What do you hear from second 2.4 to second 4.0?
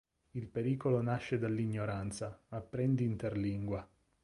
apprendi interlingua.